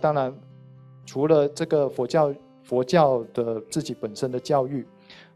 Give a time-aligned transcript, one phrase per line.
[0.00, 0.32] 当然，
[1.04, 2.32] 除了这个佛教
[2.62, 4.86] 佛教的自己本身的教育，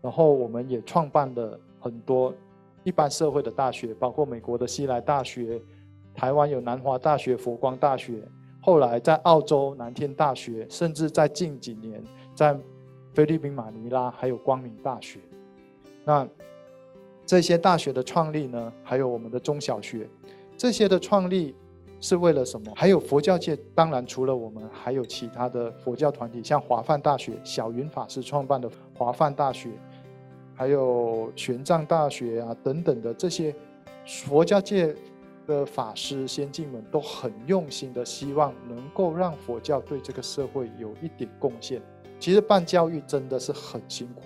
[0.01, 2.33] 然后我们也创办了很多
[2.85, 5.61] 一般社会的大学，包括美国的西来大学，
[6.15, 8.23] 台湾有南华大学、佛光大学，
[8.61, 12.03] 后来在澳洲南天大学，甚至在近几年
[12.35, 12.57] 在
[13.15, 15.19] 菲律宾马尼拉还有光明大学。
[16.05, 16.29] 那
[17.27, 20.09] 这些大学的创立呢，还有我们的中小学，
[20.57, 21.55] 这些的创立。
[22.03, 22.73] 是为了什么？
[22.75, 29.71] 还有佛教界，当然除了我们，还有其他的佛教团体，像华梵大学，小云法师创办的华梵大学，
[30.53, 33.55] 还有玄奘大学啊等等的这些
[34.05, 34.93] 佛教界
[35.47, 41.81] 的法师先进们，都很用心的希望能够让佛教对这个社会有一点贡献。
[42.19, 44.23] 其实办教育真的是很辛苦，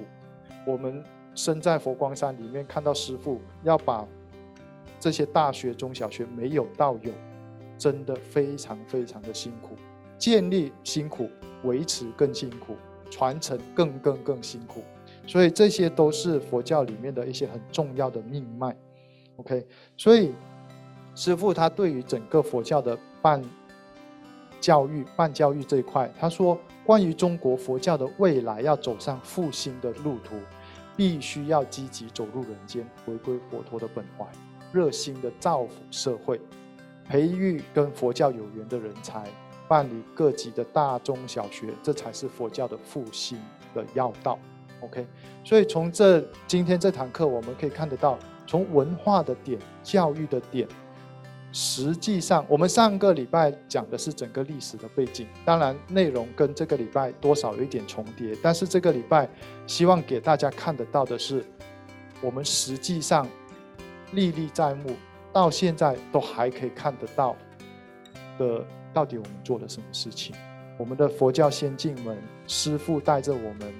[0.66, 1.04] 我们
[1.34, 4.08] 身在佛光山里面，看到师父要把
[4.98, 7.12] 这些大学、中小学没有到有。
[7.78, 9.76] 真的非常非常的辛苦，
[10.18, 11.28] 建立辛苦，
[11.64, 12.76] 维持更辛苦，
[13.10, 14.82] 传承更更更辛苦，
[15.26, 18.76] 所以这些都是佛教里面的一些很重要的命脉。
[19.36, 20.32] OK，所以
[21.14, 23.42] 师父他对于整个佛教的办
[24.60, 30.36] 教育、办教育这一块，他说，关于中国佛教的未来要走上复兴的路途，
[30.96, 34.26] 必须要积极走入人间，回归佛陀的本怀，
[34.72, 36.40] 热心的造福社会。
[37.08, 39.24] 培育跟佛教有缘的人才，
[39.68, 43.38] 办理各级的大中小学，这才是佛教的复兴
[43.74, 44.38] 的要道。
[44.80, 45.06] OK，
[45.42, 50.68] 所以从这今天这堂课，我们可以看得到，从文化的点、教育的点，
[51.50, 59.28] 实际上我们上个礼拜讲的是整个历史的背景，当然内容跟这个礼拜多少有一点重叠，但是这个礼拜
[59.66, 61.42] 希望给大家看得到的是，
[62.20, 63.26] 我们实际上
[64.12, 64.90] 历历在目。
[65.36, 67.36] 到现在都还可以看得到
[68.38, 70.34] 的，到底我们做了什么事情？
[70.78, 72.16] 我们的佛教先进们、
[72.46, 73.70] 师父带着我们，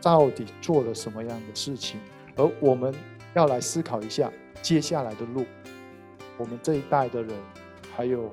[0.00, 1.98] 到底做了什么样的事情？
[2.36, 2.94] 而我们
[3.34, 4.30] 要来思考一下
[4.62, 5.44] 接下来的路，
[6.38, 7.34] 我们这一代的人，
[7.96, 8.32] 还有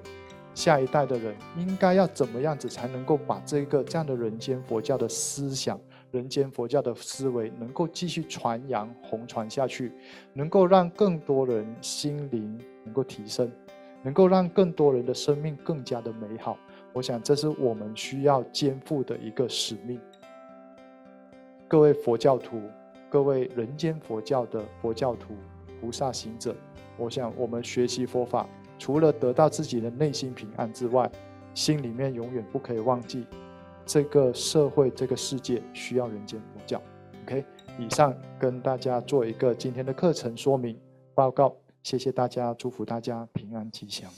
[0.53, 5.75] 下一代的人，应该要怎么样子才能够把这个这样的人间佛教的思想？
[6.13, 9.91] 人间佛教的思维能够继续传扬、红传下去，
[10.31, 13.51] 能够让更多人心灵能够提升，
[14.03, 16.55] 能够让更多人的生命更加的美好。
[16.93, 19.99] 我想，这是我们需要肩负的一个使命。
[21.67, 22.61] 各位佛教徒，
[23.09, 25.33] 各位人间佛教的佛教徒、
[25.81, 26.55] 菩萨行者，
[26.95, 28.47] 我想，我们学习佛法，
[28.77, 31.11] 除了得到自己的内心平安之外，
[31.55, 33.25] 心里面永远不可以忘记。
[33.85, 36.81] 这个社会，这个世界需要人间佛教。
[37.25, 37.45] OK，
[37.77, 40.77] 以上跟大家做一个今天的课程说明
[41.13, 44.09] 报告，谢谢大家，祝福大家平安吉祥。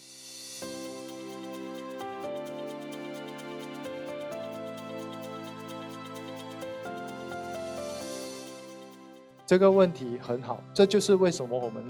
[9.47, 11.83] 这个问题很好，这就是为什么我们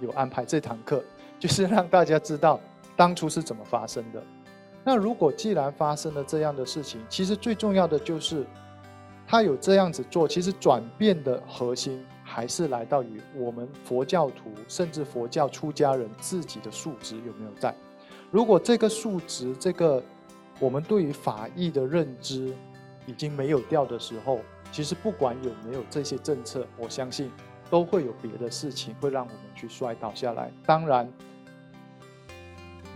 [0.00, 1.04] 有安排这堂课，
[1.38, 2.58] 就是让大家知道
[2.96, 4.22] 当初是怎么发生的。
[4.84, 8.44] 那如果既然发生了这样的事情，其实最重要的就是，
[9.26, 17.72] 他有这样子做，其实转变的核心还是来到于我们佛教徒，甚至佛教出家人自己的素质有没有在。
[18.30, 20.02] 如果这个素质，这个
[20.58, 22.52] 我们对于法义的认知
[23.06, 24.40] 已经没有掉的时候，
[24.72, 27.30] 其实不管有没有这些政策，我相信
[27.70, 30.50] 都会有别的事情会让我们去摔倒下来。
[30.66, 31.08] 当然。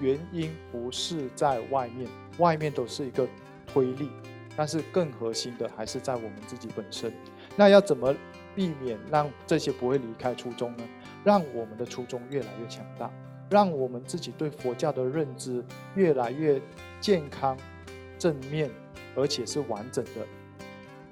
[0.00, 2.08] 原因不是在外面，
[2.38, 3.26] 外面都是一个
[3.66, 4.10] 推力，
[4.56, 7.12] 但是更核心的还是在我们自己本身。
[7.56, 8.14] 那要怎么
[8.54, 10.84] 避免让这些不会离开初衷呢？
[11.24, 13.10] 让我们的初衷越来越强大，
[13.50, 15.64] 让我们自己对佛教的认知
[15.94, 16.60] 越来越
[17.00, 17.56] 健康、
[18.18, 18.70] 正面，
[19.14, 20.26] 而且是完整的。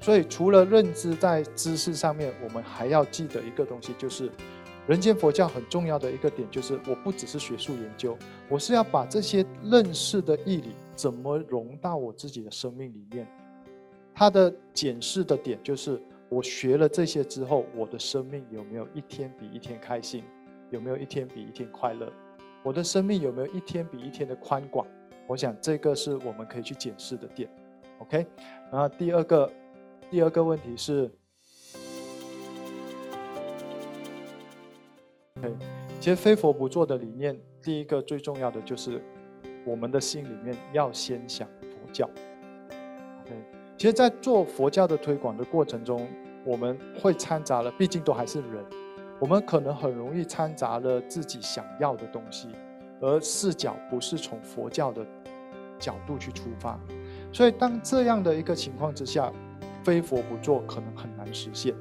[0.00, 4.30] 所以，除了认知在知识上面，我们还要记得一个东西，就是。
[4.86, 8.18] 人间佛教很重要的一个点就是，我不只是学术研究，
[8.50, 13.26] 我是要把这些认识的义理怎么融到我自己的生命里面。
[14.14, 15.98] 它的检视的点就是，
[16.28, 20.22] 我学了这些之后，我的生命有没有一天比一天开心，
[20.68, 22.12] 有没有一天比一天快乐，
[22.62, 24.86] 我的生命有没有一天比一天的宽广？
[25.26, 27.48] 我想这个是我们可以去检视的点。
[28.00, 28.26] OK，
[28.70, 29.50] 然后第二个，
[30.10, 31.10] 第二个问题是。
[36.00, 39.02] 其实非佛不做的理念，第一个最重要的就是
[39.64, 42.08] 我们的心里面要先想佛教。
[43.24, 43.34] OK，
[43.76, 46.06] 其实，在做佛教的推广的过程中，
[46.44, 48.64] 我们会掺杂了，毕竟都还是人，
[49.18, 52.48] 我们可能很容易掺杂了自己想要的东西，
[53.00, 55.06] 而视角不是从佛教的
[55.78, 56.78] 角度去出发。
[57.32, 59.32] 所以当这样的一个情况之下，
[59.82, 61.74] 非佛不做可能很难实现。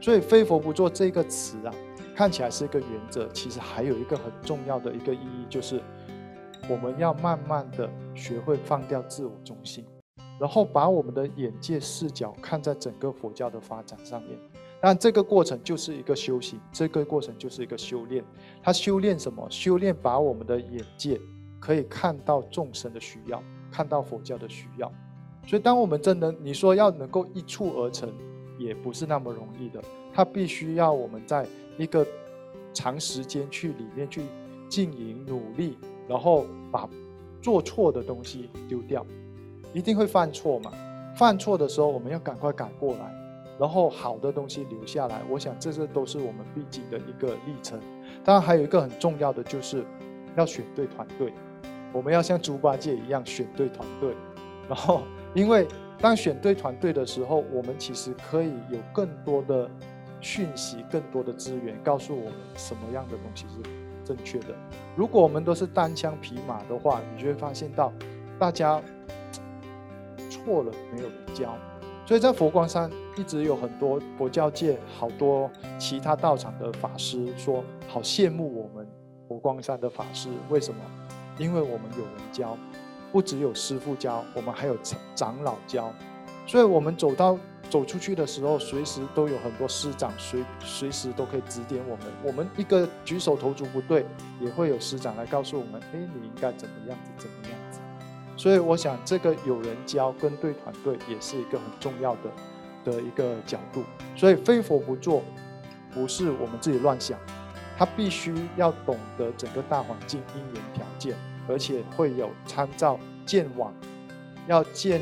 [0.00, 1.74] 所以“非佛不做”这个词啊，
[2.18, 5.80] 看起来是一个原则，其实还有一个很重要的一个意义，就是
[6.68, 9.84] 我们要慢慢的学会放掉自我中心，
[10.36, 14.36] 然后把我们的眼界视角看在整个佛教的发展上面。
[14.80, 18.24] 但这个过程就是一个修行，这个过程就是一个修炼。
[18.64, 19.46] 它修炼什么？
[19.48, 21.20] 修炼把我们的眼界
[21.60, 24.92] 可以看到众生的需要，看到佛教的需要。
[25.46, 28.12] 所以，当我们真的你说要能够一蹴而成，
[28.58, 29.80] 也不是那么容易的。
[30.12, 31.46] 它必须要我们在
[31.78, 32.06] 一个
[32.74, 34.22] 长时间去里面去
[34.68, 36.86] 经营努力，然后把
[37.40, 39.06] 做错的东西丢掉，
[39.72, 40.70] 一定会犯错嘛？
[41.16, 43.14] 犯错的时候，我们要赶快改过来。
[43.58, 47.80] 然后好的东西留下来，我想这些都是我们必经的一个历程。
[48.22, 49.84] 当然还有一个很重要的就是，
[50.36, 51.32] 要选对团队。
[51.92, 54.14] 我们要像猪八戒一样选对团队。
[54.68, 55.02] 然后，
[55.34, 55.66] 因为
[55.98, 59.68] 当选对团队的时候，我们其实可以有更多的
[60.20, 63.70] 讯息、更多的资源，告诉我们什么样的东西是
[64.04, 64.54] 正确的。
[64.96, 67.92] 如果我们都是单枪匹马的话，你就会发现到
[68.38, 68.80] 大家
[70.30, 71.56] 错了，没有人教。
[72.06, 78.88] 所以在佛光山一直有很多佛教界好多其他道场的法师说，好羡慕我们
[79.28, 80.80] 佛光山的法师，为什么？
[81.36, 82.56] 因为我们有人教，
[83.12, 84.76] 不只有师傅教，我们还有
[85.14, 85.92] 长老教，
[86.46, 87.38] 所以我们走到
[87.70, 92.06] 走出去的时候，随时都有很多师长随随时都可以指点我们。
[92.22, 94.04] 我们一个举手投足不对，
[94.40, 97.80] 也会有师长来告诉我们，哎，你应该怎么样子，怎么样子。
[98.36, 103.82] 所以我想，这个有人教跟对团队也是一个很重要的的一个角度。
[104.16, 105.22] 所以非佛不做，
[105.92, 107.18] 不是我们自己乱想，
[107.76, 111.16] 他必须要懂得整个大环境因缘条件，
[111.48, 113.74] 而且会有参照见往，
[114.46, 115.00] 要见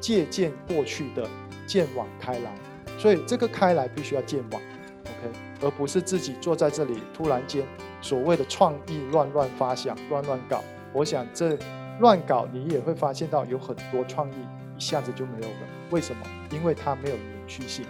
[0.00, 1.28] 借鉴过去的
[1.66, 2.54] 见往开来。
[2.98, 4.60] 所以这个开来必须要见往
[5.02, 7.64] ，OK，而不是自己坐在这里突然间
[8.00, 10.62] 所谓的创意乱乱发想、乱乱搞。
[10.92, 11.58] 我想这。
[12.00, 14.34] 乱搞，你也会发现到有很多创意
[14.76, 15.56] 一下子就没有了。
[15.90, 16.24] 为什么？
[16.52, 17.84] 因为它没有延续性。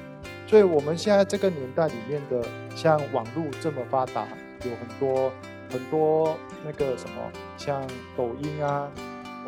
[0.47, 2.43] 所以，我们现在这个年代里面的，
[2.75, 4.27] 像网络这么发达，
[4.65, 5.31] 有很多
[5.71, 7.21] 很多那个什么，
[7.59, 8.91] 像抖音啊，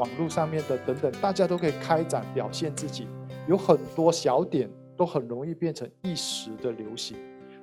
[0.01, 3.07] 网络上面的等等，大家都可以开展表现自己，
[3.47, 4.67] 有很多小点
[4.97, 7.19] 都很容易变成一时的流行。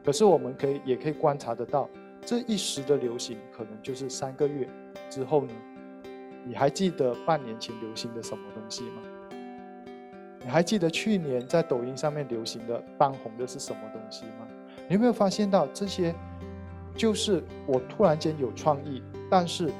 [0.05, 1.89] 可是，我们可以也可以观察得到，
[2.21, 4.69] 这一时的流行，可能就是三个月
[5.09, 5.53] 之后呢？
[6.45, 9.01] 你还记得半年前流行的什么东西吗？
[10.43, 14.47] 你还记得去年在抖音上面流行的、当红的是什么东西吗？
[14.87, 16.13] 你有没有发现到这些，
[16.95, 19.71] 就是我突然间有创意，但是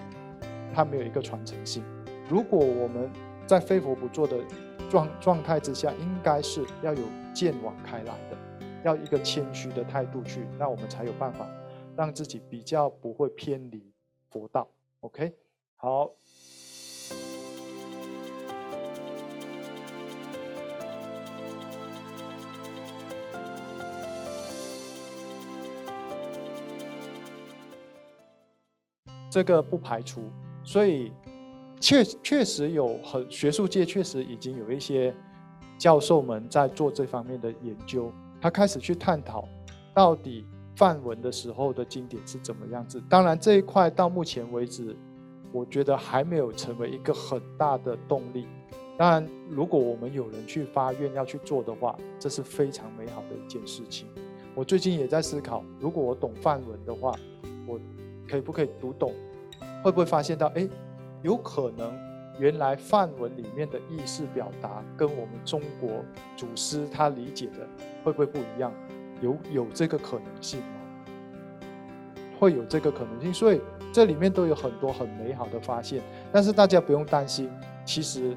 [0.74, 1.83] 它没有一个传承性。
[2.29, 3.09] 如果我们
[3.45, 4.38] 在非佛不做的
[4.89, 7.03] 状状态之下，应该是要有
[7.33, 8.38] 见往开来的，
[8.83, 11.47] 要一个谦虚的态度去，那我们才有办法
[11.95, 13.94] 让自己比较不会偏离
[14.29, 14.68] 佛道。
[15.00, 15.33] OK，
[15.77, 16.12] 好。
[29.30, 30.23] 这个不排除，
[30.63, 31.11] 所以
[31.80, 35.14] 确确实有很学术界确实已经有一些
[35.78, 39.48] 教授们在做这方面的研究，他开始去探讨
[39.94, 43.02] 到底范文的时候的经典是怎么样子。
[43.10, 44.96] 当然这一块到目前为止，
[45.52, 48.48] 我觉得还没有成为一个很大的动力。
[48.98, 54.07] 当然，如果我们有人去发愿要去做的话，这是非常美好的一件事情。
[54.56, 57.14] 我最近也在思考，如果我懂范文的话，
[57.68, 57.80] 我。
[58.30, 59.14] 可以不可以读懂？
[59.81, 60.68] 会不会发现到，哎，
[61.28, 61.94] 有可能
[62.40, 65.90] 原来范文里面的意思表达跟我们中国
[66.38, 67.68] 祖师他理解的
[68.02, 68.72] 会不会不一样？
[69.22, 71.46] 有有这个可能性吗？
[72.40, 73.60] 会有这个可能性，所以
[73.92, 76.02] 这里面都有很多很美好的发现。
[76.31, 77.50] 但是大家不用担心，
[77.84, 78.34] 其实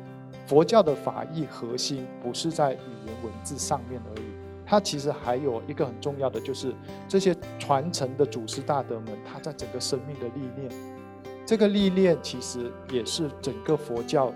[0.48, 4.24] 佛教的法义核心不是在语言文字上面而已。
[4.66, 6.74] 它其实还有一个很重要的，就是
[7.06, 10.68] 这些传承的祖师大德们，他在整个生命的历练，
[11.50, 14.32] 这个历练其实也是整个佛教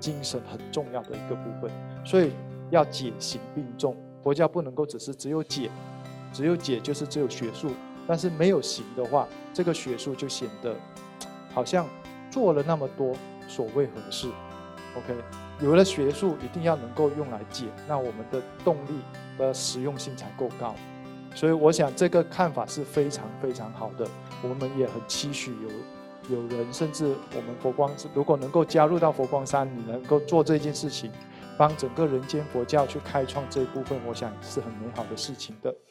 [0.00, 1.70] 精神很重要的一个部分。
[2.06, 2.32] 所以
[2.70, 5.70] 要解行并重，佛教不能够只是只有解，
[6.32, 7.72] 只有解就是只有学术，
[8.06, 10.74] 但是没有行的话，这个学术就显得
[11.52, 11.86] 好像
[12.30, 13.14] 做了那么多，
[13.46, 14.26] 所谓何事
[14.96, 15.14] ？OK，
[15.60, 19.02] 有了学术一定要能够用来解，那我们的动力。
[19.36, 20.74] 的实用性才够高，
[21.34, 24.08] 所以我想这个看法是非常非常好的。
[24.42, 25.68] 我们也很期许有
[26.28, 31.10] 有人，甚至我们佛光如果能够加入到佛光山，你能够做这件事情，
[31.56, 35.74] 帮整个人间佛教去开创这一部分，我想是很美好的事情的。